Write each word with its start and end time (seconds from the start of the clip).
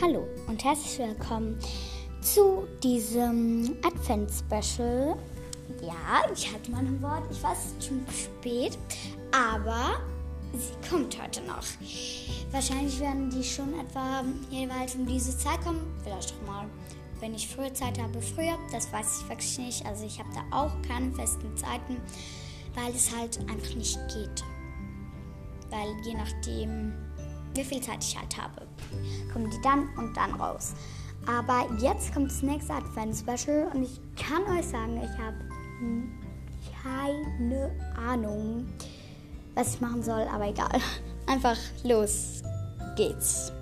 Hallo 0.00 0.28
und 0.46 0.62
herzlich 0.62 0.96
willkommen 1.00 1.58
zu 2.20 2.68
diesem 2.84 3.76
Advents-Special. 3.82 5.18
Ja, 5.82 6.30
ich 6.32 6.54
hatte 6.54 6.70
mal 6.70 6.78
ein 6.78 7.02
Wort, 7.02 7.24
ich 7.32 7.42
weiß, 7.42 7.58
es 7.58 7.72
ist 7.72 7.88
schon 7.88 8.06
spät, 8.12 8.78
aber 9.32 10.00
sie 10.52 10.88
kommt 10.88 11.20
heute 11.20 11.40
noch. 11.42 11.64
Wahrscheinlich 12.52 13.00
werden 13.00 13.28
die 13.28 13.42
schon 13.42 13.76
etwa 13.80 14.22
jeweils 14.50 14.94
um 14.94 15.04
diese 15.04 15.36
Zeit 15.36 15.60
kommen, 15.62 15.84
vielleicht 16.04 16.32
auch 16.32 16.46
mal, 16.46 16.66
wenn 17.18 17.34
ich 17.34 17.48
früher 17.48 17.74
Zeit 17.74 18.00
habe, 18.00 18.22
früher, 18.22 18.56
das 18.70 18.92
weiß 18.92 19.22
ich 19.22 19.28
wirklich 19.28 19.58
nicht. 19.58 19.84
Also 19.84 20.06
ich 20.06 20.20
habe 20.20 20.30
da 20.32 20.56
auch 20.56 20.80
keine 20.86 21.10
festen 21.10 21.56
Zeiten, 21.56 22.00
weil 22.76 22.94
es 22.94 23.12
halt 23.16 23.40
einfach 23.50 23.74
nicht 23.74 23.98
geht. 24.14 24.44
Weil 25.70 25.88
je 26.04 26.14
nachdem, 26.14 26.94
wie 27.56 27.64
viel 27.64 27.80
Zeit 27.80 28.04
ich 28.04 28.16
halt 28.16 28.36
habe, 28.40 28.67
kommen 29.32 29.50
die 29.50 29.60
dann 29.62 29.88
und 29.96 30.16
dann 30.16 30.34
raus. 30.34 30.74
Aber 31.26 31.66
jetzt 31.78 32.14
kommt 32.14 32.30
das 32.30 32.42
nächste 32.42 32.74
Advent-Special 32.74 33.70
und 33.74 33.82
ich 33.82 34.00
kann 34.16 34.42
euch 34.56 34.66
sagen, 34.66 34.96
ich 35.02 35.18
habe 35.18 35.36
keine 36.82 37.70
Ahnung, 37.96 38.66
was 39.54 39.74
ich 39.74 39.80
machen 39.80 40.02
soll, 40.02 40.22
aber 40.32 40.48
egal. 40.48 40.80
Einfach 41.26 41.56
los 41.84 42.42
geht's. 42.96 43.52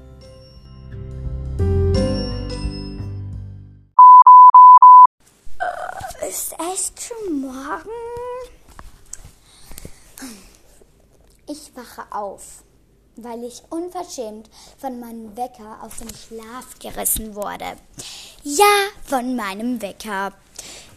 Äh, 5.59 6.29
ist 6.29 6.55
echt 6.73 7.03
schon 7.03 7.41
morgen? 7.41 7.91
Ich 11.49 11.75
wache 11.77 12.05
auf, 12.11 12.63
weil 13.17 13.45
ich 13.45 13.63
unverschämt 13.71 14.51
von 14.79 15.01
meinem 15.01 15.37
Wecker 15.37 15.79
aus 15.83 15.99
dem 15.99 16.09
Schlaf 16.09 16.79
gerissen 16.79 17.35
wurde. 17.35 17.77
Ja, 18.43 18.89
von 19.05 19.35
meinem 19.37 19.81
Wecker. 19.83 20.33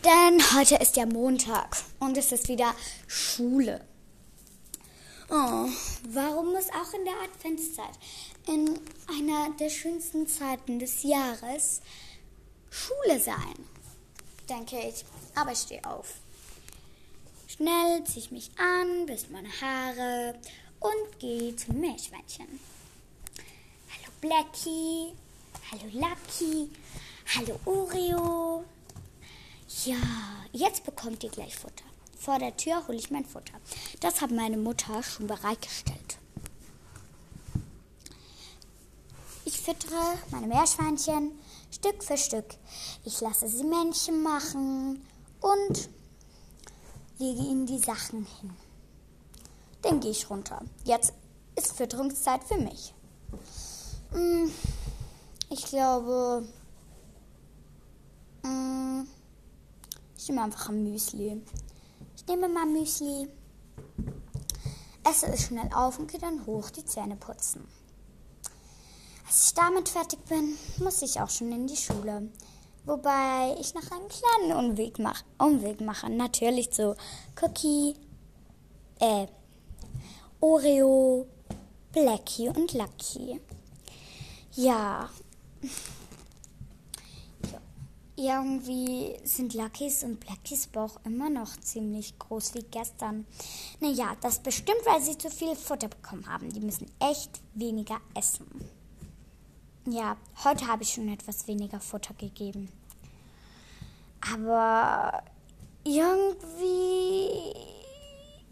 Denn 0.04 0.42
heute 0.56 0.76
ist 0.76 0.96
ja 0.96 1.06
Montag 1.06 1.76
und 2.00 2.18
es 2.18 2.32
ist 2.32 2.48
wieder 2.48 2.74
Schule. 3.08 3.82
Oh, 5.30 5.68
warum 6.10 6.54
muss 6.54 6.70
auch 6.70 6.94
in 6.94 7.06
der 7.06 7.14
Adventszeit, 7.24 8.00
in 8.48 8.80
einer 9.08 9.52
der 9.60 9.70
schönsten 9.70 10.28
Zeiten 10.28 10.80
des 10.80 11.04
Jahres, 11.04 11.82
Schule 12.70 13.20
sein? 13.20 13.66
Denke 14.50 14.80
ich. 14.80 15.06
Aber 15.36 15.52
ich 15.52 15.60
stehe 15.60 15.84
auf. 15.86 16.16
Schnell 17.48 18.04
ziehe 18.06 18.26
ich 18.26 18.32
mich 18.32 18.52
an, 18.58 19.06
bis 19.06 19.30
meine 19.30 19.50
Haare 19.62 20.34
und 20.80 21.20
gehe 21.20 21.56
zum 21.56 21.80
Meerschweinchen. 21.80 22.60
Hallo 23.90 24.12
Blackie, 24.22 25.14
hallo 25.72 25.86
Lucky, 25.94 26.70
hallo 27.36 27.60
Oreo. 27.66 28.64
Ja, 29.86 29.98
jetzt 30.52 30.84
bekommt 30.86 31.24
ihr 31.24 31.30
gleich 31.30 31.56
Futter. 31.56 31.84
Vor 32.18 32.40
der 32.40 32.56
Tür 32.58 32.86
hole 32.88 32.98
ich 32.98 33.12
mein 33.12 33.26
Futter. 33.26 33.54
Das 34.00 34.22
hat 34.22 34.32
meine 34.32 34.58
Mutter 34.58 35.04
schon 35.04 35.28
bereitgestellt. 35.28 36.18
Ich 39.46 39.60
füttere 39.60 40.18
meine 40.32 40.48
Meerschweinchen 40.48 41.32
Stück 41.72 42.04
für 42.04 42.18
Stück. 42.18 42.46
Ich 43.06 43.22
lasse 43.22 43.48
sie 43.48 43.64
Männchen 43.64 44.22
machen 44.22 45.06
und 45.40 45.90
lege 47.20 47.42
ihnen 47.42 47.66
die 47.66 47.80
Sachen 47.80 48.26
hin. 48.42 48.69
Dann 49.82 50.00
gehe 50.00 50.12
ich 50.12 50.30
runter. 50.30 50.62
Jetzt 50.84 51.14
ist 51.56 51.74
Fütterungszeit 51.74 52.44
für 52.44 52.58
mich. 52.58 52.94
Hm, 54.12 54.52
ich 55.50 55.66
glaube, 55.66 56.48
hm, 58.44 59.08
ich 60.18 60.28
nehme 60.28 60.44
einfach 60.44 60.70
ein 60.70 60.84
Müsli. 60.84 61.42
Ich 62.16 62.28
nehme 62.28 62.50
mal 62.50 62.66
Müsli, 62.66 63.30
esse 65.10 65.28
es 65.28 65.44
schnell 65.44 65.70
auf 65.74 66.00
und 66.00 66.10
gehe 66.12 66.20
dann 66.20 66.46
hoch 66.46 66.70
die 66.70 66.86
Zähne 66.86 67.16
putzen. 67.16 67.68
Als 69.28 69.48
ich 69.48 69.54
damit 69.54 69.90
fertig 69.90 70.20
bin, 70.26 70.56
muss 70.84 71.02
ich 71.02 71.22
auch 71.22 71.30
schon 71.30 71.52
in 71.52 71.68
die 71.68 71.78
Schule. 71.78 72.30
Wobei 72.86 73.56
ich 73.60 73.76
noch 73.76 73.92
einen 73.92 74.08
kleinen 74.08 74.72
Umweg, 74.72 74.98
mach, 74.98 75.24
Umweg 75.38 75.82
mache. 75.82 76.10
Natürlich 76.10 76.72
zu 76.72 76.96
Cookie, 77.42 77.96
äh, 79.00 79.28
Oreo, 80.42 81.28
Blackie 81.92 82.48
und 82.48 82.74
Lucky. 82.74 83.42
Ja. 84.54 85.10
Irgendwie 88.16 89.18
sind 89.24 89.54
Luckys 89.54 90.04
und 90.04 90.20
Blackies 90.20 90.68
Bauch 90.68 91.00
immer 91.04 91.30
noch 91.30 91.58
ziemlich 91.58 92.18
groß 92.20 92.54
wie 92.54 92.64
gestern. 92.64 93.26
Naja, 93.82 94.16
das 94.22 94.40
bestimmt, 94.40 94.80
weil 94.86 95.02
sie 95.02 95.18
zu 95.18 95.30
viel 95.30 95.56
Futter 95.56 95.90
bekommen 95.90 96.28
haben. 96.28 96.50
Die 96.52 96.60
müssen 96.62 96.90
echt 97.00 97.42
weniger 97.54 98.00
essen. 98.16 98.48
Ja, 99.86 100.16
heute 100.44 100.68
habe 100.68 100.84
ich 100.84 100.94
schon 100.94 101.10
etwas 101.10 101.48
weniger 101.48 101.80
Futter 101.80 102.14
gegeben. 102.14 102.70
Aber 104.34 105.24
irgendwie 105.84 107.54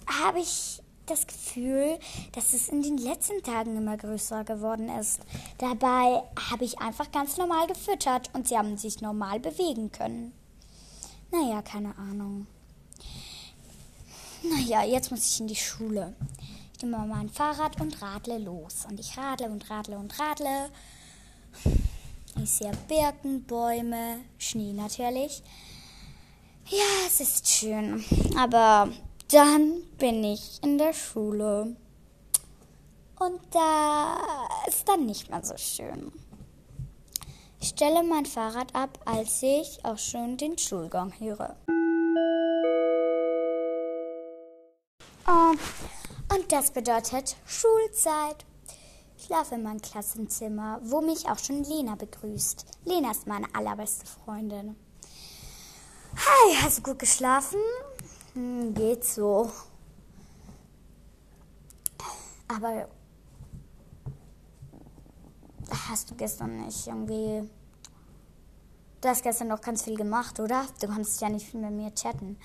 habe 0.08 0.40
ich 0.40 0.81
das 1.09 1.28
Gefühl, 1.28 1.97
dass 2.34 2.53
es 2.53 2.69
in 2.69 2.81
den 2.81 2.97
letzten 2.97 3.41
Tagen 3.44 3.78
immer 3.78 3.97
größer 3.97 4.44
geworden 4.44 4.90
ist. 4.90 5.19
Dabei 5.57 6.23
habe 6.51 6.63
ich 6.63 6.79
einfach 6.79 7.12
ganz 7.12 7.38
normal 7.38 7.68
gefüttert 7.68 8.29
und 8.34 8.47
sie 8.47 8.57
haben 8.57 8.78
sich 8.78 9.01
normal 9.01 9.40
bewegen 9.40 9.91
können. 9.91 10.34
Naja, 11.31 11.62
keine 11.62 11.97
Ahnung. 11.97 12.47
Naja, 14.44 14.84
jetzt 14.84 15.12
muss 15.12 15.29
ich 15.31 15.40
in 15.40 15.47
die 15.47 15.56
Schule. 15.56 16.13
Ich 16.75 16.84
nehme 16.84 17.06
mein 17.07 17.29
Fahrrad 17.29 17.81
und 17.81 18.01
radle 18.01 18.38
los. 18.38 18.85
Und 18.88 19.00
ich 19.00 19.17
radle 19.17 19.47
und 19.50 19.69
radle 19.69 19.97
und 19.97 20.17
radle. 20.19 20.69
Ich 22.41 22.51
sehe 22.51 22.72
Birken, 22.88 23.44
Bäume, 23.44 24.19
Schnee 24.38 24.73
natürlich. 24.73 25.41
Ja, 26.69 27.07
es 27.07 27.19
ist 27.19 27.47
schön. 27.47 28.03
Aber 28.38 28.90
dann 29.30 29.82
bin 29.98 30.24
ich 30.24 30.62
in 30.64 30.78
der 30.78 30.94
Schule. 30.94 31.76
Und 33.20 33.42
da 33.52 34.18
ist 34.68 34.88
dann 34.88 35.06
nicht 35.06 35.30
mehr 35.30 35.44
so 35.44 35.58
schön. 35.58 36.12
Ich 37.60 37.70
stelle 37.70 38.04
mein 38.04 38.26
Fahrrad 38.26 38.74
ab, 38.76 39.00
als 39.06 39.42
ich 39.42 39.84
auch 39.84 39.98
schon 39.98 40.38
den 40.38 40.58
Schulgang 40.58 41.12
höre. 41.20 41.56
Oh, 45.28 45.54
und 46.36 46.52
das 46.52 46.72
bedeutet 46.72 47.36
Schulzeit. 47.46 48.46
Ich 49.18 49.26
schlafe 49.26 49.56
in 49.56 49.64
meinem 49.64 49.82
Klassenzimmer, 49.82 50.80
wo 50.84 51.02
mich 51.02 51.28
auch 51.28 51.40
schon 51.40 51.64
Lena 51.64 51.96
begrüßt. 51.96 52.66
Lena 52.86 53.12
ist 53.12 53.26
meine 53.26 53.48
allerbeste 53.56 54.06
Freundin. 54.06 54.76
Hi, 56.16 56.56
hast 56.62 56.78
du 56.78 56.84
gut 56.84 57.00
geschlafen? 57.00 57.59
Hm, 58.38 58.72
geht 58.75 59.03
so. 59.03 59.52
Aber 62.48 62.88
hast 65.90 66.12
du 66.12 66.16
gestern 66.16 66.62
nicht 66.62 66.86
irgendwie. 66.86 67.50
Du 69.02 69.09
hast 69.09 69.24
gestern 69.24 69.47
noch 69.47 69.62
ganz 69.62 69.81
viel 69.81 69.97
gemacht, 69.97 70.40
oder? 70.40 70.68
Du 70.80 70.86
kannst 70.86 71.20
ja 71.20 71.30
nicht 71.30 71.52
mit 71.56 71.72
mir 71.72 71.94
chatten. 71.96 72.38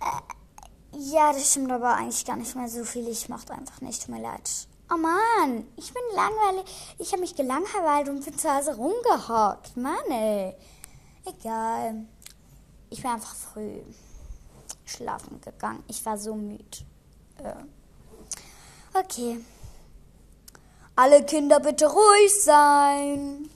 Äh, 0.00 0.98
ja, 0.98 1.32
das 1.32 1.52
stimmt 1.52 1.70
aber 1.70 1.94
eigentlich 1.94 2.24
gar 2.24 2.36
nicht 2.36 2.56
mehr 2.56 2.68
so 2.68 2.82
viel. 2.82 3.06
Ich 3.06 3.28
mache 3.28 3.52
einfach 3.52 3.80
nicht. 3.82 4.02
Tut 4.02 4.12
mir 4.12 4.22
leid. 4.22 4.50
Oh 4.92 4.96
Mann, 4.96 5.68
ich 5.76 5.94
bin 5.94 6.02
langweilig. 6.16 6.96
Ich 6.98 7.12
habe 7.12 7.20
mich 7.20 7.36
gelangweilt 7.36 8.08
und 8.08 8.24
bin 8.24 8.36
zu 8.36 8.52
Hause 8.52 8.74
rumgehockt. 8.74 9.76
Mann, 9.76 10.10
ey. 10.10 10.56
Egal. 11.24 12.06
Ich 12.90 13.02
bin 13.02 13.10
einfach 13.12 13.36
früh 13.36 13.82
schlafen 14.86 15.40
gegangen. 15.40 15.82
Ich 15.88 16.04
war 16.06 16.16
so 16.16 16.34
müde. 16.34 16.64
Äh. 17.38 17.54
Okay. 18.98 19.44
Alle 20.94 21.24
Kinder 21.26 21.60
bitte 21.60 21.86
ruhig 21.86 22.42
sein, 22.42 23.50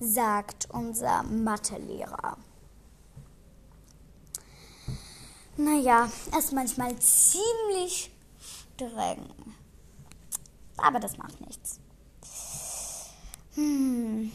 sagt 0.00 0.68
unser 0.72 1.22
Mathelehrer. 1.22 2.36
Naja, 5.56 6.10
er 6.32 6.38
ist 6.38 6.52
manchmal 6.52 6.96
ziemlich 6.98 8.10
streng. 8.76 9.24
Aber 10.76 10.98
das 10.98 11.16
macht 11.16 11.40
nichts. 11.40 11.78
Hm. 13.54 14.32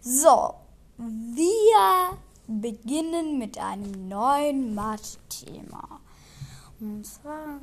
So, 0.00 0.54
wir 0.98 2.18
beginnen 2.46 3.38
mit 3.38 3.58
einem 3.58 4.08
neuen 4.08 4.74
Mathe-Thema. 4.74 6.00
Und 6.80 7.04
zwar. 7.04 7.60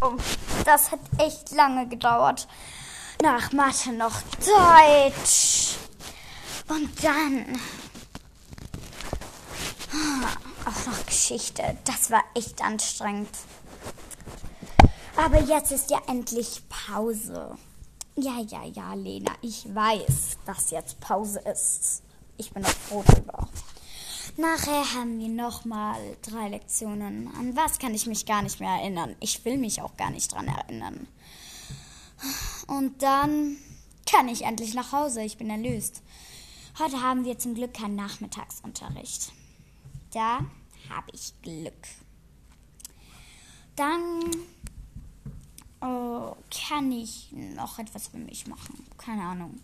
Oh, 0.00 0.14
das 0.64 0.92
hat 0.92 1.00
echt 1.18 1.52
lange 1.52 1.88
gedauert. 1.88 2.46
Nach 3.20 3.52
Mathe 3.52 3.92
noch 3.92 4.22
Deutsch. 4.46 5.74
Und 6.68 7.02
dann 7.02 7.58
ah, 9.92 10.68
auch 10.68 10.86
noch 10.86 11.06
Geschichte. 11.06 11.76
Das 11.84 12.10
war 12.10 12.22
echt 12.34 12.62
anstrengend. 12.62 13.28
Aber 15.18 15.42
jetzt 15.42 15.72
ist 15.72 15.90
ja 15.90 16.00
endlich 16.06 16.62
Pause. 16.68 17.56
Ja, 18.14 18.40
ja, 18.40 18.64
ja, 18.64 18.94
Lena, 18.94 19.32
ich 19.42 19.66
weiß, 19.74 20.38
dass 20.46 20.70
jetzt 20.70 21.00
Pause 21.00 21.40
ist. 21.40 22.04
Ich 22.36 22.52
bin 22.52 22.64
auch 22.64 22.68
froh 22.68 23.02
drüber. 23.04 23.48
Nachher 24.36 24.94
haben 24.94 25.18
wir 25.18 25.28
nochmal 25.28 25.98
drei 26.22 26.48
Lektionen. 26.50 27.34
An 27.36 27.56
was 27.56 27.80
kann 27.80 27.94
ich 27.94 28.06
mich 28.06 28.26
gar 28.26 28.42
nicht 28.42 28.60
mehr 28.60 28.70
erinnern? 28.70 29.16
Ich 29.18 29.44
will 29.44 29.58
mich 29.58 29.82
auch 29.82 29.96
gar 29.96 30.10
nicht 30.10 30.32
dran 30.32 30.46
erinnern. 30.46 31.08
Und 32.68 33.02
dann 33.02 33.56
kann 34.08 34.28
ich 34.28 34.42
endlich 34.42 34.74
nach 34.74 34.92
Hause. 34.92 35.22
Ich 35.22 35.36
bin 35.36 35.50
erlöst. 35.50 36.00
Heute 36.78 37.02
haben 37.02 37.24
wir 37.24 37.36
zum 37.40 37.54
Glück 37.54 37.74
keinen 37.74 37.96
Nachmittagsunterricht. 37.96 39.32
Da 40.12 40.38
habe 40.88 41.10
ich 41.12 41.32
Glück. 41.42 41.88
Dann 43.74 44.22
oh, 45.80 46.36
kann 46.50 46.92
ich 46.92 47.28
noch 47.32 47.78
etwas 47.78 48.08
für 48.08 48.18
mich 48.18 48.46
machen. 48.46 48.84
Keine 48.96 49.22
Ahnung. 49.22 49.60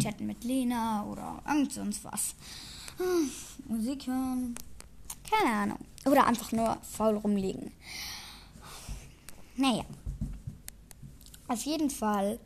Chatten 0.00 0.26
mit 0.26 0.44
Lena 0.44 1.04
oder 1.04 1.42
irgend 1.46 1.72
sonst 1.72 2.04
was. 2.04 2.34
Hm, 2.98 3.30
Musik 3.68 4.06
hören. 4.06 4.54
Keine 5.30 5.54
Ahnung. 5.54 5.78
Oder 6.04 6.26
einfach 6.26 6.52
nur 6.52 6.76
faul 6.82 7.16
rumliegen. 7.16 7.72
Naja. 9.56 9.84
Auf 11.48 11.62
jeden 11.62 11.90
Fall 11.90 12.38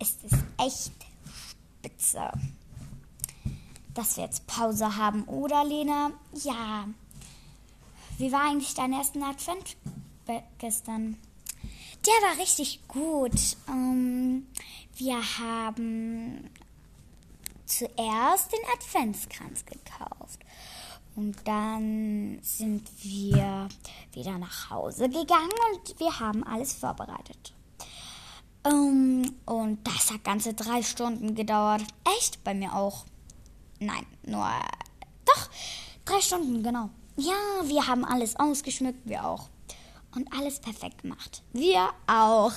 ist 0.00 0.18
es 0.24 0.32
echt 0.58 0.92
spitze, 1.78 2.30
dass 3.94 4.16
wir 4.16 4.24
jetzt 4.24 4.46
Pause 4.46 4.96
haben, 4.96 5.24
oder 5.24 5.64
Lena? 5.64 6.10
Ja. 6.34 6.86
Wie 8.18 8.32
war 8.32 8.42
eigentlich 8.48 8.74
dein 8.74 8.92
ersten 8.92 9.22
Advent 9.22 9.76
gestern? 10.58 11.16
Der 12.08 12.28
war 12.30 12.38
richtig 12.38 12.80
gut. 12.88 13.56
Ähm, 13.68 14.46
wir 14.96 15.20
haben 15.38 16.48
zuerst 17.66 18.50
den 18.50 18.64
Adventskranz 18.74 19.66
gekauft. 19.66 20.40
Und 21.16 21.36
dann 21.44 22.38
sind 22.40 22.88
wir 23.02 23.68
wieder 24.12 24.38
nach 24.38 24.70
Hause 24.70 25.10
gegangen 25.10 25.52
und 25.74 26.00
wir 26.00 26.18
haben 26.18 26.44
alles 26.44 26.72
vorbereitet. 26.72 27.52
Um, 28.64 28.72
ähm, 28.72 29.34
und 29.44 29.86
das 29.86 30.10
hat 30.10 30.24
ganze 30.24 30.54
drei 30.54 30.82
Stunden 30.82 31.34
gedauert. 31.34 31.82
Echt? 32.16 32.42
Bei 32.42 32.54
mir 32.54 32.74
auch. 32.74 33.04
Nein, 33.80 34.06
nur. 34.22 34.48
Doch, 35.26 35.50
drei 36.06 36.22
Stunden, 36.22 36.62
genau. 36.62 36.88
Ja, 37.16 37.34
wir 37.64 37.86
haben 37.86 38.06
alles 38.06 38.36
ausgeschmückt, 38.36 39.00
wir 39.04 39.26
auch. 39.26 39.50
Und 40.14 40.32
alles 40.32 40.58
perfekt 40.60 41.02
gemacht. 41.02 41.42
Wir 41.52 41.90
auch. 42.06 42.52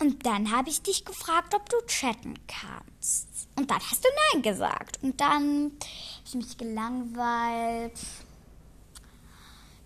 Und 0.00 0.24
dann 0.24 0.50
habe 0.50 0.70
ich 0.70 0.80
dich 0.82 1.04
gefragt, 1.04 1.54
ob 1.54 1.68
du 1.68 1.76
chatten 1.86 2.34
kannst. 2.46 3.28
Und 3.56 3.70
dann 3.70 3.80
hast 3.80 4.04
du 4.04 4.08
Nein 4.32 4.42
gesagt. 4.42 5.02
Und 5.02 5.20
dann 5.20 5.72
habe 5.72 6.24
ich 6.24 6.34
mich 6.34 6.56
gelangweilt. 6.56 7.98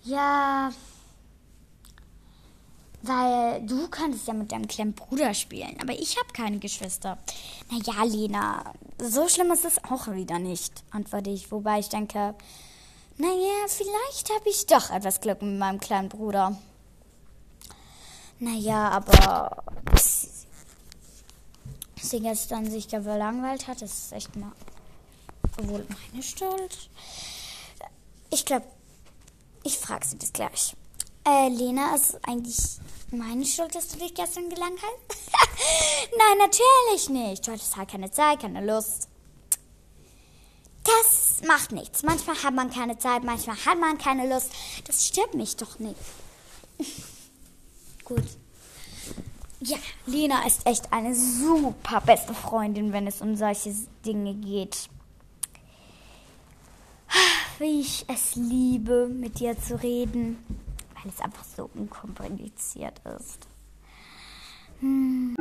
Ja, 0.04 0.70
weil 3.06 3.64
du 3.66 3.88
könntest 3.88 4.26
ja 4.26 4.34
mit 4.34 4.50
deinem 4.52 4.66
kleinen 4.66 4.92
Bruder 4.92 5.34
spielen, 5.34 5.76
aber 5.80 5.92
ich 5.92 6.16
habe 6.16 6.32
keine 6.32 6.58
Geschwister. 6.58 7.18
Naja, 7.70 8.02
Lena, 8.04 8.72
so 8.98 9.28
schlimm 9.28 9.50
ist 9.52 9.64
es 9.64 9.82
auch 9.84 10.08
wieder 10.12 10.38
nicht, 10.38 10.82
antworte 10.90 11.30
ich, 11.30 11.50
wobei 11.52 11.78
ich 11.78 11.88
denke, 11.88 12.34
naja, 13.18 13.66
vielleicht 13.68 14.30
habe 14.30 14.48
ich 14.48 14.66
doch 14.66 14.90
etwas 14.90 15.20
Glück 15.20 15.42
mit 15.42 15.58
meinem 15.58 15.80
kleinen 15.80 16.08
Bruder. 16.08 16.56
Naja, 18.38 18.90
aber 18.90 19.64
sie 22.06 22.20
gestern 22.20 22.70
sich 22.70 22.88
gelangweilt 22.88 23.66
hat, 23.66 23.82
das 23.82 23.92
ist 23.92 24.12
echt 24.12 24.36
mal 24.36 24.52
wohl 25.58 25.86
meine 25.88 26.22
Schuld. 26.22 26.90
Ich 28.30 28.44
glaube, 28.44 28.66
ich 29.62 29.78
frage 29.78 30.06
sie 30.06 30.18
das 30.18 30.32
gleich. 30.32 30.76
Äh, 31.24 31.48
Lena, 31.48 31.94
ist 31.94 32.18
eigentlich 32.26 32.56
meine 33.10 33.44
Schuld, 33.44 33.74
dass 33.74 33.88
du 33.88 33.98
dich 33.98 34.14
gestern 34.14 34.48
gelangweilt 34.48 35.00
hast? 35.08 35.30
Nein, 36.18 36.38
natürlich 36.38 37.08
nicht. 37.08 37.46
Du 37.46 37.52
hattest 37.52 37.76
halt 37.76 37.90
keine 37.90 38.10
Zeit, 38.10 38.40
keine 38.40 38.64
Lust. 38.64 39.08
Das 40.86 41.42
macht 41.46 41.72
nichts. 41.72 42.02
Manchmal 42.02 42.42
hat 42.42 42.54
man 42.54 42.70
keine 42.70 42.98
Zeit, 42.98 43.24
manchmal 43.24 43.56
hat 43.56 43.78
man 43.78 43.98
keine 43.98 44.28
Lust. 44.32 44.52
Das 44.86 45.06
stört 45.06 45.34
mich 45.34 45.56
doch 45.56 45.78
nicht. 45.78 45.96
Gut. 48.04 48.24
Ja, 49.60 49.78
Lena 50.06 50.46
ist 50.46 50.66
echt 50.66 50.92
eine 50.92 51.14
super 51.14 52.00
beste 52.02 52.34
Freundin, 52.34 52.92
wenn 52.92 53.06
es 53.06 53.20
um 53.20 53.36
solche 53.36 53.74
Dinge 54.04 54.34
geht. 54.34 54.88
Wie 57.58 57.80
ich 57.80 58.04
es 58.08 58.36
liebe, 58.36 59.08
mit 59.08 59.40
dir 59.40 59.60
zu 59.60 59.82
reden, 59.82 60.38
weil 60.94 61.10
es 61.12 61.20
einfach 61.20 61.44
so 61.56 61.70
unkompliziert 61.74 63.00
ist. 63.18 63.48
Hm. 64.80 65.34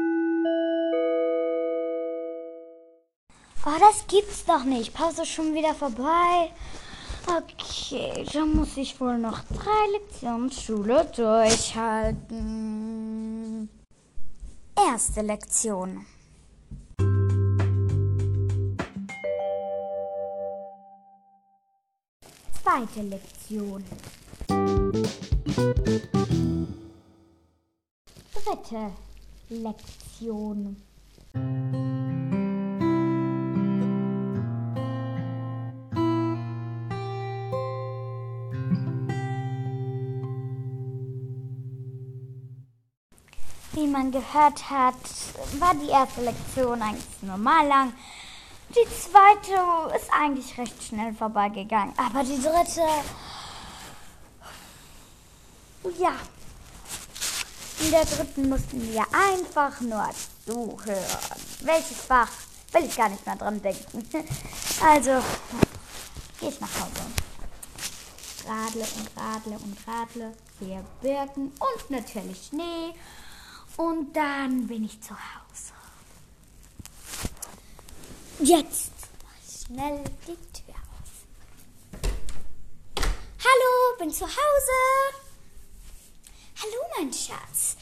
Oh, 3.67 3.79
das 3.79 4.05
gibt's 4.07 4.45
doch 4.45 4.63
nicht. 4.63 4.93
Pause 4.93 5.25
schon 5.25 5.55
wieder 5.55 5.73
vorbei. 5.73 6.51
Okay, 7.27 8.23
dann 8.31 8.55
muss 8.55 8.77
ich 8.77 9.01
wohl 9.01 9.17
noch 9.17 9.39
drei 9.45 9.87
Lektionen 9.93 10.51
Schule 10.51 11.09
durchhalten. 11.15 12.37
Erste 14.77 15.21
Lektion. 15.21 16.05
Zweite 22.61 23.01
Lektion. 23.01 23.83
Dritte 28.31 28.91
Lektion. 29.49 30.77
Gehört 44.15 44.69
hat, 44.69 44.95
war 45.59 45.75
die 45.75 45.89
erste 45.89 46.21
Lektion 46.21 46.81
eigentlich 46.81 47.21
normal 47.21 47.67
lang. 47.67 47.93
Die 48.69 48.87
zweite 48.89 49.95
ist 49.95 50.09
eigentlich 50.11 50.57
recht 50.57 50.83
schnell 50.83 51.13
vorbeigegangen. 51.13 51.93
Aber 51.97 52.23
die 52.23 52.41
dritte. 52.41 52.87
Ja. 55.99 56.13
In 57.79 57.91
der 57.91 58.05
dritten 58.05 58.49
mussten 58.49 58.81
wir 58.91 59.05
einfach 59.13 59.81
nur 59.81 60.09
zuhören. 60.45 61.39
Welches 61.61 61.97
Fach? 62.07 62.31
Will 62.71 62.85
ich 62.85 62.95
gar 62.95 63.09
nicht 63.09 63.25
mehr 63.25 63.35
dran 63.35 63.61
denken. 63.61 64.07
Also, 64.83 65.23
gehe 66.39 66.49
ich 66.49 66.59
nach 66.59 66.67
Hause. 66.67 67.05
Radle 68.45 68.85
und 68.97 69.09
radle 69.15 69.57
und 69.57 69.77
radle. 69.87 70.33
Sehe 70.59 70.83
Birken 71.01 71.53
und 71.57 71.89
natürlich 71.89 72.47
Schnee 72.47 72.93
und 73.77 74.13
dann 74.13 74.67
bin 74.67 74.85
ich 74.85 75.01
zu 75.01 75.13
Hause. 75.13 75.73
Jetzt 78.39 78.91
schnell 79.65 80.03
die 80.27 80.35
Tür 80.53 80.75
auf. 80.75 82.11
Hallo, 83.39 83.97
bin 83.99 84.11
zu 84.11 84.25
Hause. 84.25 85.15
Hallo, 86.61 86.83
mein 86.97 87.13
Schatz. 87.13 87.77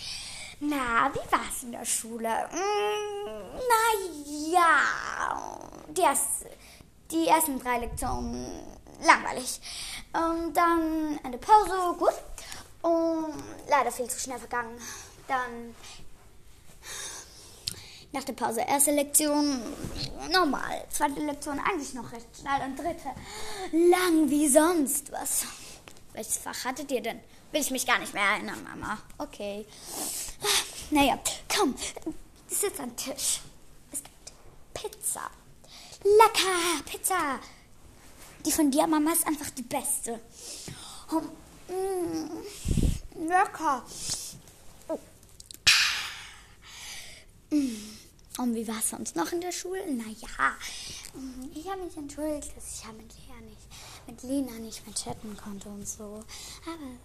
Na, 0.60 1.12
wie 1.14 1.32
war's 1.32 1.64
in 1.64 1.72
der 1.72 1.86
Schule? 1.86 2.30
Mm, 2.52 3.58
na 3.58 3.84
ja, 4.52 5.60
die, 5.90 6.02
erste, 6.02 6.50
die 7.12 7.28
ersten 7.28 7.60
drei 7.60 7.80
Lektionen 7.80 8.64
langweilig. 9.04 9.60
Und 10.14 10.54
dann 10.54 11.20
eine 11.24 11.38
Pause, 11.38 11.96
gut. 11.98 12.14
Und 12.82 13.44
leider 13.68 13.92
viel 13.92 14.10
zu 14.10 14.20
schnell 14.20 14.40
vergangen. 14.40 14.80
Dann 15.28 15.76
nach 18.12 18.24
der 18.24 18.34
Pause 18.34 18.62
erste 18.62 18.92
Lektion 18.92 19.60
normal, 20.32 20.86
zweite 20.90 21.20
Lektion 21.20 21.60
eigentlich 21.60 21.94
noch 21.94 22.12
recht 22.12 22.28
schnell 22.40 22.62
und 22.68 22.78
dritte 22.78 23.10
lang 23.72 24.30
wie 24.30 24.48
sonst 24.48 25.12
was. 25.12 25.46
Welches 26.14 26.38
Fach 26.38 26.66
hattet 26.66 26.92
ihr 26.92 27.02
denn? 27.02 27.20
will 27.54 27.62
ich 27.62 27.72
mich 27.72 27.86
gar 27.86 28.00
nicht 28.00 28.14
mehr 28.14 28.24
erinnern, 28.24 28.62
Mama. 28.64 28.98
Okay. 29.18 29.66
Naja, 30.90 31.20
komm, 31.48 31.76
sitz 32.48 32.80
am 32.80 32.96
Tisch. 32.96 33.42
Es 33.92 34.04
gibt 34.04 34.34
Pizza. 34.74 35.30
Lecker, 36.04 36.84
Pizza. 36.86 37.40
Die 38.46 38.52
von 38.52 38.72
dir, 38.72 38.88
Mama, 38.88 39.14
ist 39.14 39.26
einfach 39.26 39.50
die 39.52 39.62
beste. 39.62 40.20
Oh, 41.12 41.22
mm, 41.72 43.28
lecker. 43.28 43.86
Mm. 44.90 44.94
Und 48.40 48.56
wie 48.56 48.68
war 48.68 48.80
es 48.80 48.90
sonst 48.90 49.16
noch 49.16 49.32
in 49.32 49.42
der 49.42 49.52
Schule? 49.52 49.86
Naja, 49.94 50.56
mm, 51.14 51.52
ich 51.54 51.70
habe 51.70 51.84
mich 51.84 51.96
entschuldigt, 51.96 52.56
dass 52.58 52.80
ich 52.80 52.88
mit 52.94 53.14
Lea 53.14 53.42
nicht, 53.48 53.68
mit 54.08 54.24
Lena 54.24 54.60
nicht 54.60 54.86
mehr 54.86 54.96
chatten 54.96 55.38
konnte 55.38 55.70
und 55.70 55.88
so. 55.88 56.24
Aber 56.66 56.98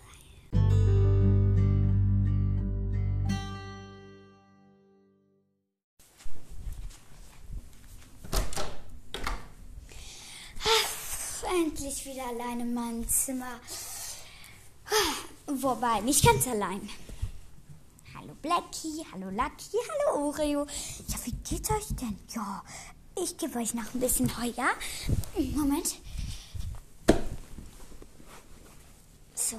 endlich 11.61 12.05
wieder 12.07 12.27
allein 12.27 12.61
in 12.61 12.75
meinem 12.75 13.09
Zimmer. 13.09 13.61
Wobei, 15.47 16.01
nicht 16.01 16.25
ganz 16.25 16.47
allein. 16.47 16.89
Hallo 18.21 18.35
Blackie, 18.43 19.07
hallo 19.13 19.31
Lucky, 19.31 19.77
hallo 19.89 20.27
Oreo. 20.27 20.67
Ja, 21.07 21.17
wie 21.25 21.33
geht's 21.49 21.71
euch 21.71 21.87
denn? 22.01 22.19
Ja, 22.35 22.65
ich 23.23 23.37
gebe 23.37 23.61
euch 23.61 23.75
noch 23.75 23.95
ein 23.95 24.01
bisschen 24.01 24.29
Heu, 24.37 24.51
ja? 24.57 24.71
Moment. 25.55 25.99
So, 29.37 29.57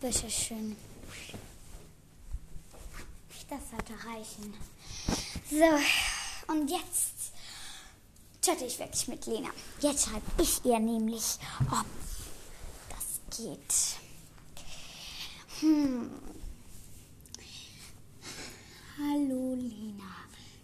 bitteschön. 0.00 0.74
Das 3.50 3.60
sollte 3.70 3.92
reichen. 4.08 4.54
So, 5.50 6.52
und 6.52 6.70
jetzt 6.70 7.32
chatte 8.40 8.64
ich 8.64 8.78
wirklich 8.78 9.06
mit 9.06 9.26
Lena. 9.26 9.50
Jetzt 9.80 10.06
schreibe 10.06 10.42
ich 10.42 10.64
ihr 10.64 10.78
nämlich, 10.78 11.38
ob 11.70 11.84
das 12.88 13.38
geht. 13.38 13.98
Hm. 15.60 16.10
Hallo 18.96 19.56
Lena, 19.56 20.14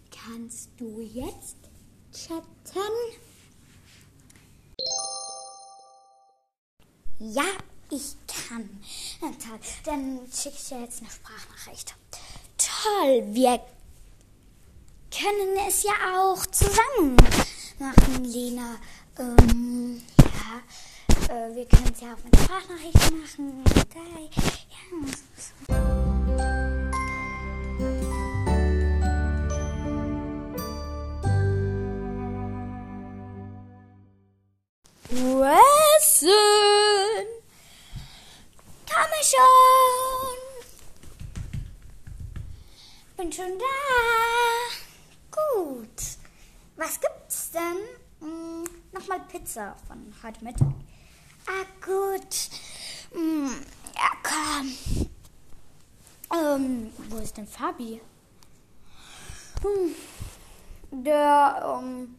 kannst 0.09 0.69
du 0.77 1.01
jetzt 1.01 1.57
chatten? 2.13 2.45
Ja, 7.19 7.43
ich 7.89 8.15
kann. 8.27 8.69
Toll, 9.19 9.59
dann 9.83 10.19
schicke 10.31 10.55
ich 10.55 10.69
dir 10.69 10.79
jetzt 10.79 11.01
eine 11.01 11.09
Sprachnachricht. 11.09 11.93
Toll, 12.57 13.25
wir 13.33 13.59
können 15.11 15.67
es 15.67 15.83
ja 15.83 15.91
auch 16.15 16.45
zusammen 16.45 17.17
machen, 17.79 18.23
Lena. 18.23 18.77
Ähm, 19.19 20.01
ja, 20.19 21.35
äh, 21.35 21.53
wir 21.53 21.65
können 21.65 21.91
es 21.93 21.99
ja 21.99 22.13
auch 22.13 22.23
mit 22.23 22.33
Sprachnachrichten 22.37 23.19
machen. 23.19 23.63
Ja. 25.67 25.80
Schon. 39.31 40.37
Bin 43.17 43.31
schon 43.31 43.57
da. 43.59 43.65
Gut. 45.31 46.01
Was 46.75 46.99
gibt's 46.99 47.51
denn? 47.51 47.77
Hm, 48.19 48.63
Nochmal 48.91 49.21
Pizza 49.21 49.75
von 49.87 50.13
heute 50.23 50.43
Mittag. 50.43 50.73
Ah, 51.47 51.65
gut. 51.85 52.49
Hm, 53.13 53.65
ja, 53.95 54.11
komm. 54.23 54.75
Ähm, 56.33 56.93
wo 57.09 57.17
ist 57.17 57.37
denn 57.37 57.47
Fabi? 57.47 58.01
Hm, 59.61 59.95
der, 61.03 61.79
ähm, 61.81 62.15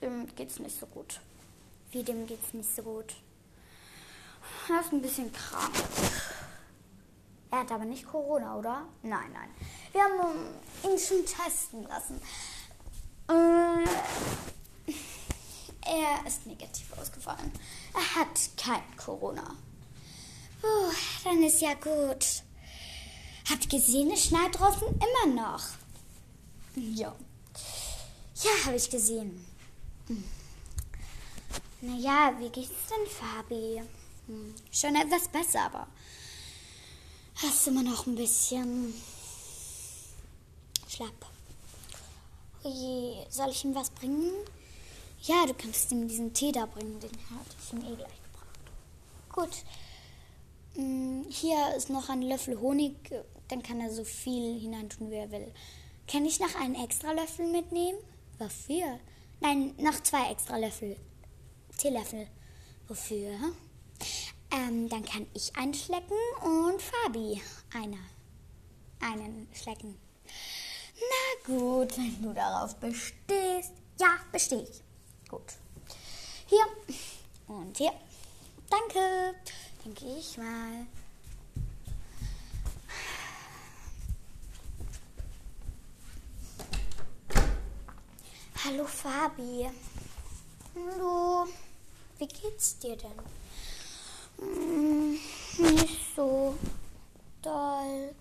dem 0.00 0.34
geht's 0.34 0.58
nicht 0.58 0.78
so 0.78 0.86
gut. 0.86 1.20
Wie 1.90 2.02
dem 2.02 2.26
geht's 2.26 2.54
nicht 2.54 2.74
so 2.74 2.82
gut. 2.82 3.14
Er 4.68 4.80
ist 4.80 4.92
ein 4.92 5.02
bisschen 5.02 5.32
krank. 5.32 5.74
Er 7.50 7.60
hat 7.60 7.70
aber 7.70 7.84
nicht 7.84 8.06
Corona, 8.06 8.56
oder? 8.56 8.86
Nein, 9.02 9.30
nein. 9.32 9.50
Wir 9.92 10.02
haben 10.02 10.46
ihn 10.82 10.98
schon 10.98 11.24
testen 11.24 11.84
lassen. 11.84 12.20
Äh, 13.28 13.84
er 15.86 16.26
ist 16.26 16.46
negativ 16.46 16.86
ausgefallen. 16.98 17.52
Er 17.94 18.20
hat 18.20 18.50
kein 18.56 18.82
Corona. 18.96 19.54
Puh, 20.60 20.92
dann 21.24 21.42
ist 21.42 21.60
ja 21.60 21.74
gut. 21.74 22.42
Habt 23.50 23.70
gesehen, 23.70 24.10
es 24.10 24.24
schneit 24.24 24.58
draußen 24.58 24.88
immer 24.88 25.34
noch. 25.34 25.62
Ja. 26.74 27.14
Ja, 28.42 28.50
habe 28.66 28.76
ich 28.76 28.90
gesehen. 28.90 29.46
Hm. 30.08 30.24
Naja, 31.82 32.32
wie 32.38 32.48
geht's 32.48 32.88
denn, 32.88 33.06
Fabi? 33.06 33.82
Hm, 34.26 34.54
schon 34.72 34.96
etwas 34.96 35.28
besser, 35.28 35.62
aber 35.62 35.86
hast 37.36 37.66
immer 37.66 37.82
noch 37.82 38.06
ein 38.06 38.14
bisschen 38.14 38.94
schlapp. 40.88 41.26
Oje, 42.62 43.26
soll 43.28 43.50
ich 43.50 43.64
ihm 43.64 43.74
was 43.74 43.90
bringen? 43.90 44.32
Ja, 45.22 45.44
du 45.46 45.54
kannst 45.54 45.92
ihm 45.92 46.08
diesen 46.08 46.32
Tee 46.32 46.52
da 46.52 46.66
bringen, 46.66 46.98
den 47.00 47.10
hatte 47.10 47.56
ich 47.58 47.72
ihm 47.72 47.80
eh 47.80 47.96
gleich 47.96 48.22
gebracht. 48.22 48.58
Gut. 49.32 49.64
Hm, 50.74 51.26
hier 51.28 51.74
ist 51.76 51.90
noch 51.90 52.08
ein 52.08 52.22
Löffel 52.22 52.58
Honig, 52.60 52.96
dann 53.48 53.62
kann 53.62 53.80
er 53.80 53.92
so 53.92 54.04
viel 54.04 54.58
hineintun, 54.58 55.10
wie 55.10 55.16
er 55.16 55.30
will. 55.30 55.52
Kann 56.08 56.24
ich 56.24 56.40
noch 56.40 56.54
einen 56.56 56.74
extra 56.74 57.12
Löffel 57.12 57.46
mitnehmen? 57.50 57.98
Wofür? 58.38 58.98
Nein, 59.40 59.74
noch 59.78 60.02
zwei 60.02 60.30
extra 60.30 60.56
Löffel. 60.56 60.96
Teelöffel. 61.76 62.26
Wofür? 62.88 63.38
Ähm, 64.54 64.88
dann 64.88 65.04
kann 65.04 65.26
ich 65.34 65.56
einen 65.56 65.74
schlecken 65.74 66.16
und 66.40 66.80
Fabi 66.80 67.42
eine. 67.74 67.98
einen 69.00 69.48
schlecken. 69.52 69.98
Na 70.96 71.54
gut, 71.54 71.98
wenn 71.98 72.22
du 72.22 72.32
darauf 72.32 72.76
bestehst. 72.76 73.72
Ja, 73.98 74.16
bestehe 74.30 74.62
ich. 74.62 74.80
Gut. 75.28 75.54
Hier 76.46 76.64
und 77.48 77.76
hier. 77.76 77.92
Danke. 78.70 79.34
Denke 79.84 80.06
ich 80.18 80.38
mal. 80.38 80.86
Hallo 88.64 88.86
Fabi. 88.86 89.68
Hallo. 90.76 91.48
Wie 92.18 92.28
geht's 92.28 92.78
dir 92.78 92.96
denn? 92.96 93.10
Hm, 95.56 95.74
nicht 95.74 96.16
so 96.16 96.54
doll. 97.42 98.14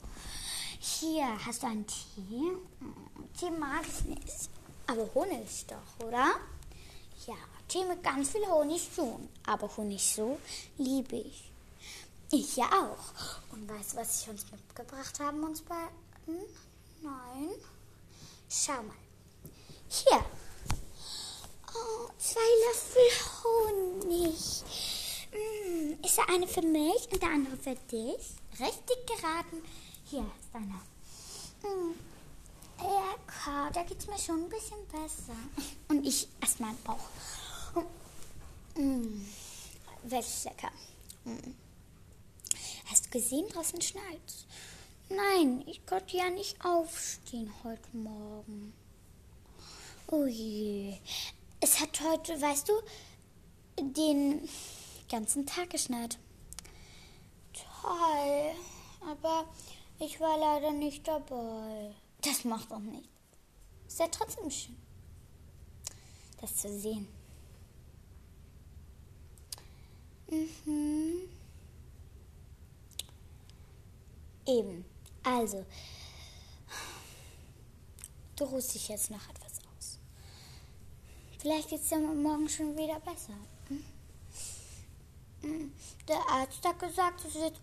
Hier, 0.79 1.27
hast 1.45 1.63
du 1.63 1.67
einen 1.67 1.87
Tee? 1.87 2.51
Hm, 2.79 2.95
Tee 3.39 3.49
mag 3.49 3.83
ich 3.87 4.05
nicht. 4.05 4.49
Aber 4.87 5.09
Honig 5.15 5.65
doch, 5.67 6.05
oder? 6.05 6.35
Ja, 7.25 7.35
Tee 7.67 7.85
mit 7.85 8.03
ganz 8.03 8.29
viel 8.29 8.45
Honig 8.45 8.87
schon. 8.95 9.29
Aber 9.47 9.69
Honig 9.77 10.03
so 10.03 10.37
liebe 10.77 11.15
ich. 11.15 11.51
Ich 12.31 12.55
ja 12.55 12.65
auch. 12.65 13.53
Und 13.53 13.69
weißt 13.69 13.93
du, 13.93 13.97
was 13.97 14.21
ich 14.21 14.29
uns 14.29 14.51
mitgebracht 14.51 15.19
haben, 15.19 15.43
uns 15.43 15.61
beiden? 15.61 16.45
Nein. 17.01 17.49
Schau 18.49 18.73
mal. 18.73 18.95
Hier. 19.87 20.23
Oh, 21.75 22.09
zwei 22.17 22.39
Löffel 22.67 23.09
Honig. 23.43 24.63
Mm, 25.33 26.03
ist 26.03 26.17
der 26.17 26.29
eine 26.29 26.47
für 26.47 26.61
mich 26.61 27.11
und 27.11 27.21
der 27.21 27.29
andere 27.29 27.57
für 27.57 27.75
dich? 27.91 28.35
Richtig 28.59 29.07
geraten. 29.07 29.63
Hier 30.05 30.25
ist 30.39 30.53
einer. 30.53 30.81
Mm, 31.63 31.95
lecker, 32.79 33.71
da 33.73 33.83
geht 33.83 33.99
es 33.99 34.07
mir 34.07 34.19
schon 34.19 34.43
ein 34.43 34.49
bisschen 34.49 34.85
besser. 34.87 35.35
Und 35.89 36.05
ich 36.05 36.27
esse 36.41 36.61
meinen 36.61 36.81
Bauch. 36.83 37.09
Mm, 38.75 39.25
welches 40.03 40.45
lecker. 40.45 40.71
Mm. 41.25 41.53
Hast 42.89 43.05
du 43.05 43.09
gesehen, 43.11 43.47
draußen 43.49 43.81
schneit? 43.81 44.45
Nein, 45.09 45.63
ich 45.67 45.85
konnte 45.85 46.17
ja 46.17 46.29
nicht 46.29 46.63
aufstehen 46.63 47.53
heute 47.63 47.95
Morgen. 47.95 48.73
Oh 50.07 50.25
je. 50.25 50.97
Es 51.59 51.79
hat 51.79 52.01
heute, 52.01 52.39
weißt 52.39 52.69
du, 52.69 52.73
den 53.79 54.47
ganzen 55.13 55.45
Tag 55.45 55.69
geschneit. 55.69 56.17
Hi, 57.83 58.51
aber 59.07 59.45
ich 59.99 60.19
war 60.19 60.39
leider 60.39 60.71
nicht 60.71 61.07
dabei. 61.07 61.93
Das 62.21 62.43
macht 62.45 62.71
doch 62.71 62.79
nichts. 62.79 63.07
Ist 63.87 63.99
ja 63.99 64.07
trotzdem 64.07 64.49
schön, 64.49 64.75
das 66.41 66.55
zu 66.55 66.79
sehen. 66.79 67.07
Mhm. 70.31 71.29
Eben. 74.47 74.83
Also, 75.21 75.63
du 78.35 78.45
ruhst 78.45 78.73
dich 78.73 78.87
jetzt 78.87 79.11
noch 79.11 79.29
etwas 79.29 79.59
aus. 79.77 79.99
Vielleicht 81.37 81.69
geht 81.69 81.81
es 81.81 81.89
dir 81.89 81.99
morgen 81.99 82.49
schon 82.49 82.75
wieder 82.75 82.99
besser. 83.01 83.37
Der 86.07 86.29
Arzt 86.29 86.65
hat 86.65 86.79
gesagt, 86.79 87.25
dass 87.25 87.35
ich 87.35 87.41
jetzt 87.41 87.61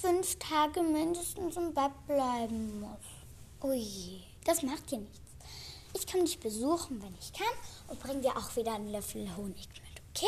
fünf 0.00 0.38
Tage 0.38 0.82
mindestens 0.82 1.56
im 1.56 1.74
Bett 1.74 1.92
bleiben 2.06 2.80
muss. 2.80 2.88
Ui, 3.62 4.22
das 4.44 4.62
macht 4.62 4.90
dir 4.90 4.98
nichts. 4.98 5.20
Ich 5.94 6.06
kann 6.06 6.24
dich 6.24 6.38
besuchen, 6.38 7.02
wenn 7.02 7.14
ich 7.18 7.32
kann, 7.32 7.46
und 7.88 7.98
bring 8.00 8.20
dir 8.20 8.36
auch 8.36 8.54
wieder 8.54 8.74
einen 8.74 8.92
Löffel 8.92 9.28
Honig 9.36 9.68
mit, 9.68 10.02
okay? 10.10 10.26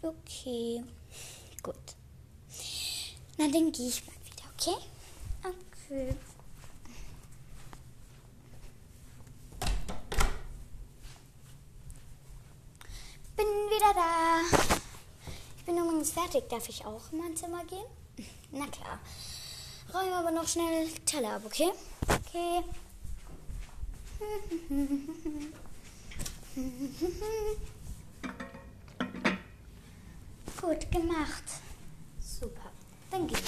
Okay, 0.00 0.84
gut. 1.62 1.74
Na, 3.36 3.48
dann 3.48 3.70
gehe 3.70 3.88
ich 3.88 4.04
mal 4.06 4.14
wieder, 4.24 4.44
okay? 4.54 4.84
Okay. 5.44 6.16
Bin 13.36 13.46
wieder 13.46 13.94
da. 13.94 14.68
Ich 16.00 16.04
bin 16.04 16.12
übrigens 16.12 16.32
fertig. 16.32 16.48
Darf 16.48 16.68
ich 16.68 16.84
auch 16.84 17.10
in 17.10 17.18
mein 17.18 17.34
Zimmer 17.34 17.64
gehen? 17.64 17.84
Na 18.52 18.68
klar. 18.68 19.00
Räume 19.92 20.14
aber 20.14 20.30
noch 20.30 20.46
schnell 20.46 20.88
Teller 21.04 21.34
ab, 21.34 21.42
okay? 21.44 21.72
Okay. 22.08 22.62
Gut 30.60 30.90
gemacht. 30.92 31.44
Super. 32.20 32.70
Dann 33.10 33.26
geh 33.26 33.34
ich. 33.34 33.42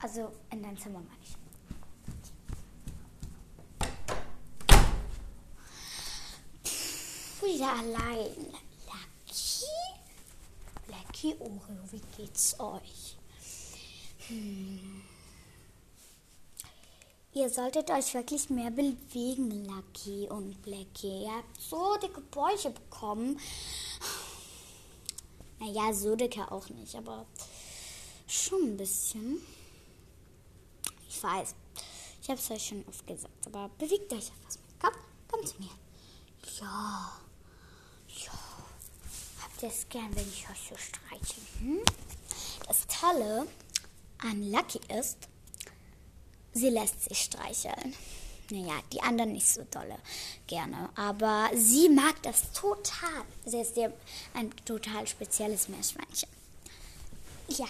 Also 0.00 0.32
in 0.50 0.60
dein 0.62 0.76
Zimmer 0.76 1.00
meine 1.00 1.22
ich. 1.22 1.36
Wieder 7.42 7.74
allein. 7.74 8.63
Oreo, 11.32 11.90
wie 11.90 12.02
geht's 12.16 12.58
euch? 12.60 13.16
Hm. 14.28 15.02
Ihr 17.32 17.50
solltet 17.50 17.90
euch 17.90 18.14
wirklich 18.14 18.48
mehr 18.50 18.70
bewegen, 18.70 19.66
Lucky 19.66 20.28
und 20.28 20.62
Blackie. 20.62 21.24
Ihr 21.24 21.32
habt 21.32 21.60
so 21.60 21.96
dicke 21.96 22.20
Bäuche 22.20 22.70
bekommen. 22.70 23.40
Naja, 25.58 25.92
so 25.92 26.14
dicke 26.14 26.50
auch 26.52 26.68
nicht, 26.68 26.94
aber 26.94 27.26
schon 28.28 28.62
ein 28.62 28.76
bisschen. 28.76 29.40
Ich 31.08 31.22
weiß, 31.22 31.54
ich 32.22 32.28
habe 32.28 32.38
es 32.38 32.50
euch 32.50 32.66
schon 32.66 32.84
oft 32.86 33.06
gesagt, 33.06 33.46
aber 33.46 33.68
bewegt 33.78 34.12
euch 34.12 34.28
etwas 34.28 34.58
mehr. 34.58 34.66
Komm, 34.80 34.94
komm 35.28 35.46
zu 35.46 35.58
mir. 35.58 35.70
Ja, 36.60 37.12
ja. 38.08 38.43
Es 39.66 39.88
gern, 39.88 40.14
wenn 40.14 40.28
ich 40.28 40.46
euch 40.50 40.68
so 40.68 40.76
streiche? 40.76 41.40
Hm? 41.58 41.80
Das 42.66 42.86
Tolle 42.86 43.46
an 44.18 44.50
Lucky 44.50 44.78
ist, 44.92 45.16
sie 46.52 46.68
lässt 46.68 47.02
sich 47.02 47.18
streicheln. 47.18 47.94
Naja, 48.50 48.74
die 48.92 49.00
anderen 49.00 49.32
nicht 49.32 49.48
so 49.48 49.64
dolle 49.70 49.98
gerne. 50.46 50.90
Aber 50.96 51.50
sie 51.54 51.88
mag 51.88 52.22
das 52.24 52.52
total. 52.52 53.24
Sie 53.46 53.56
ist 53.56 53.78
ein 54.34 54.54
total 54.66 55.08
spezielles 55.08 55.70
Meerschweinchen. 55.70 56.28
Ja, 57.48 57.66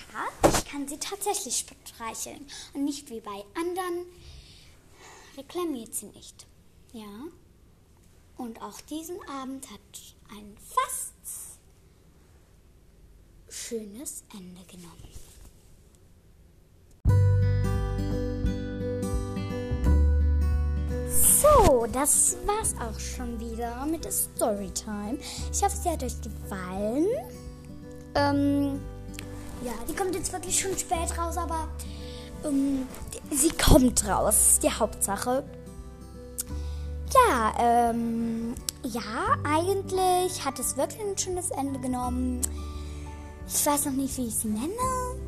ich 0.48 0.64
kann 0.64 0.88
sie 0.88 0.98
tatsächlich 0.98 1.64
streicheln. 1.87 2.44
Und 2.72 2.87
nicht 2.87 3.09
wie 3.09 3.20
bei 3.20 3.44
anderen 3.54 4.07
reklamiert 5.37 5.94
sie 5.94 6.07
nicht. 6.07 6.44
Ja. 6.92 7.28
Und 8.37 8.61
auch 8.62 8.80
diesen 8.80 9.22
Abend 9.28 9.70
hat 9.70 9.80
ein 10.30 10.57
fast 10.59 11.13
schönes 13.55 14.25
Ende 14.33 14.61
genommen. 14.67 15.14
So, 21.09 21.87
das 21.93 22.37
war's 22.47 22.75
auch 22.81 22.99
schon 22.99 23.38
wieder 23.38 23.87
mit 23.87 24.05
der 24.05 24.11
Storytime. 24.11 25.19
Ich 25.53 25.62
hoffe, 25.62 25.77
sie 25.77 25.88
hat 25.88 26.03
euch 26.03 26.21
gefallen. 26.21 27.07
Ähm, 28.17 28.81
ja, 29.64 29.73
die 29.88 29.95
kommt 29.95 30.14
jetzt 30.14 30.33
wirklich 30.33 30.59
schon 30.59 30.77
spät 30.77 31.17
raus, 31.17 31.37
aber 31.37 31.69
ähm, 32.45 32.88
sie 33.31 33.51
kommt 33.51 34.07
raus, 34.07 34.59
die 34.62 34.71
Hauptsache. 34.71 35.45
Ja, 37.14 37.55
ähm, 37.59 38.55
ja, 38.83 39.37
eigentlich 39.45 40.45
hat 40.45 40.59
es 40.59 40.77
wirklich 40.77 41.01
ein 41.01 41.17
schönes 41.17 41.51
Ende 41.51 41.79
genommen. 41.79 42.40
Ich 43.46 43.66
weiß 43.66 43.87
noch 43.87 43.92
nicht, 43.92 44.16
wie 44.16 44.26
ich 44.26 44.35
es 44.35 44.44
nenne. 44.44 44.68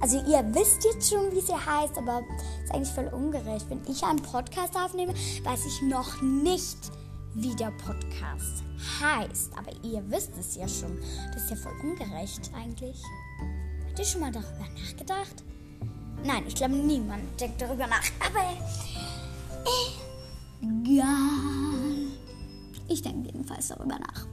Also 0.01 0.19
ihr 0.19 0.45
wisst 0.55 0.85
jetzt 0.85 1.11
schon, 1.11 1.33
wie 1.33 1.41
sie 1.41 1.55
heißt, 1.55 1.97
aber 1.99 2.23
es 2.59 2.65
ist 2.65 2.75
eigentlich 2.75 2.95
voll 2.95 3.09
ungerecht. 3.09 3.67
Wenn 3.69 3.81
ich 3.89 4.03
einen 4.03 4.23
Podcast 4.23 4.77
aufnehme, 4.77 5.15
weiß 5.45 5.67
ich 5.67 5.83
noch 5.83 6.21
nicht, 6.23 6.79
wie 7.35 7.55
der 7.55 7.73
Podcast 7.73 8.63
heißt. 9.01 9.53
Aber 9.57 9.71
ihr 9.85 10.03
wisst 10.11 10.33
es 10.39 10.57
ja 10.57 10.67
schon. 10.67 10.99
Das 11.33 11.45
ist 11.45 11.51
ja 11.51 11.57
voll 11.57 11.75
ungerecht 11.83 12.51
eigentlich. 12.55 13.03
Habt 13.89 13.99
ihr 13.99 14.05
schon 14.05 14.21
mal 14.23 14.33
darüber 14.33 14.67
nachgedacht? 14.81 15.45
Nein, 16.25 16.45
ich 16.49 16.55
glaube, 16.55 16.75
niemand 16.75 17.41
denkt 17.41 17.61
darüber 17.61 17.87
nach. 17.87 18.03
Aber 18.21 18.57
egal. 20.63 21.07
Ich 22.89 23.03
denke 23.03 23.27
jedenfalls 23.27 23.69
darüber 23.69 23.99
nach. 23.99 24.27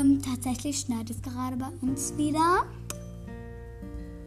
Ähm, 0.00 0.20
tatsächlich 0.22 0.80
schneit 0.80 1.08
es 1.10 1.22
gerade 1.22 1.56
bei 1.56 1.68
uns 1.80 2.16
wieder. 2.16 2.66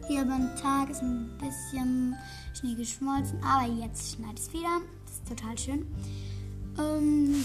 Hier 0.08 0.24
beim 0.24 0.50
Tag 0.60 0.90
ist 0.90 1.02
ein 1.02 1.30
bisschen 1.38 2.16
Schnee 2.54 2.74
geschmolzen, 2.74 3.38
aber 3.44 3.70
jetzt 3.72 4.14
schneit 4.14 4.38
es 4.38 4.52
wieder. 4.52 4.80
Das 5.04 5.14
ist 5.14 5.28
total 5.28 5.58
schön. 5.58 5.86
Ähm, 6.78 7.44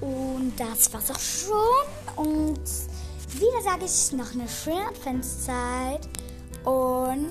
und 0.00 0.52
das 0.56 0.92
war's 0.92 1.10
auch 1.10 1.18
schon. 1.18 2.24
Und 2.24 2.60
wieder 3.38 3.62
sage 3.62 3.84
ich 3.84 4.12
noch 4.12 4.32
eine 4.32 4.48
schöne 4.48 4.86
Adventszeit. 4.88 6.08
Und 6.64 7.28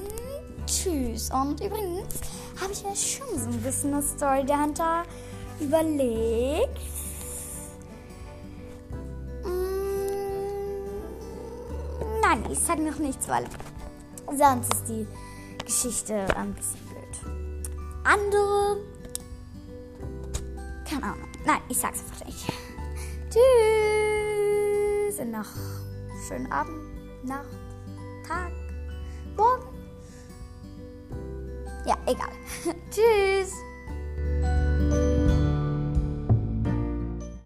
tschüss. 0.68 1.32
Und 1.32 1.62
übrigens 1.62 2.22
habe 2.62 2.74
ich 2.74 2.84
mir 2.84 2.96
schon 2.96 3.40
so 3.40 3.50
ein 3.50 3.62
bisschen 3.62 3.94
eine 3.94 4.04
Story 4.04 4.46
dahinter 4.46 5.04
überlegt. 5.60 6.80
Ich 12.52 12.60
sage 12.60 12.82
noch 12.82 12.98
nichts, 13.00 13.28
weil 13.28 13.46
sonst 14.38 14.74
ist 14.74 14.88
die 14.88 15.08
Geschichte 15.64 16.26
ein 16.36 16.54
bisschen 16.54 16.80
blöd. 16.88 17.34
Andere. 18.04 18.78
Keine 20.88 21.04
Ahnung. 21.04 21.28
Nein, 21.46 21.62
ich 21.70 21.78
sag's 21.78 22.00
einfach 22.02 22.26
nicht. 22.26 22.48
Tschüss. 23.30 25.20
Und 25.20 25.32
noch 25.32 25.50
schönen 26.28 26.52
Abend, 26.52 27.24
Nacht, 27.24 27.46
Tag, 28.28 28.52
Morgen. 29.36 29.76
Ja, 31.86 31.96
egal. 32.06 32.32
Tschüss. 32.92 33.54